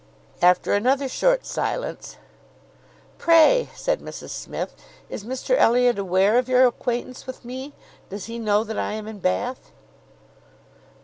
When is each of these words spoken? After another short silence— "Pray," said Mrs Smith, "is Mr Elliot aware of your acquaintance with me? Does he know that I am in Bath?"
After 0.41 0.73
another 0.73 1.07
short 1.07 1.45
silence— 1.45 2.17
"Pray," 3.19 3.69
said 3.75 3.99
Mrs 4.01 4.31
Smith, 4.31 4.75
"is 5.11 5.23
Mr 5.23 5.55
Elliot 5.55 5.99
aware 5.99 6.39
of 6.39 6.49
your 6.49 6.65
acquaintance 6.65 7.27
with 7.27 7.45
me? 7.45 7.73
Does 8.09 8.25
he 8.25 8.39
know 8.39 8.63
that 8.63 8.79
I 8.79 8.93
am 8.93 9.07
in 9.07 9.19
Bath?" 9.19 9.71